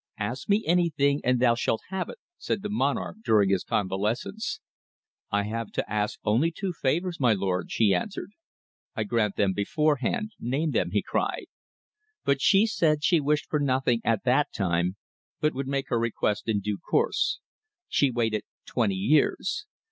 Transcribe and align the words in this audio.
'Ask 0.17 0.49
me 0.49 0.63
anything 0.65 1.21
and 1.23 1.39
thou 1.39 1.53
shalt 1.53 1.81
have 1.91 2.09
it,' 2.09 2.17
said 2.39 2.63
the 2.63 2.71
monarch 2.71 3.17
during 3.23 3.49
his 3.51 3.63
convalescence. 3.63 4.59
'I 5.29 5.43
have 5.43 5.71
to 5.73 5.87
ask 5.87 6.17
only 6.23 6.49
two 6.49 6.73
favours, 6.73 7.19
my 7.19 7.33
lord,' 7.33 7.69
she 7.71 7.93
answered. 7.93 8.31
'I 8.95 9.03
grant 9.03 9.35
them 9.35 9.53
beforehand. 9.53 10.31
Name 10.39 10.71
them,' 10.71 10.89
he 10.89 11.03
cried. 11.03 11.45
But 12.25 12.41
she 12.41 12.65
said 12.65 13.03
she 13.03 13.19
wished 13.19 13.47
for 13.47 13.59
nothing 13.59 14.01
at 14.03 14.23
that 14.23 14.51
time, 14.51 14.95
but 15.39 15.53
would 15.53 15.67
make 15.67 15.89
her 15.89 15.99
request 15.99 16.47
in 16.47 16.61
due 16.61 16.79
course. 16.79 17.39
She 17.87 18.09
waited 18.09 18.41
twenty 18.65 18.95
years. 18.95 19.67